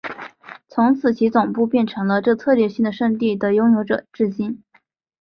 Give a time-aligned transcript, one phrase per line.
[0.67, 4.63] 从此其总部变成了这策略性的圣地的拥有者至今。